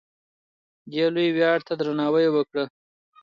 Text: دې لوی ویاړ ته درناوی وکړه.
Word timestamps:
دې 0.91 1.05
لوی 1.15 1.27
ویاړ 1.35 1.59
ته 1.67 1.73
درناوی 1.79 2.27
وکړه. 2.31 2.63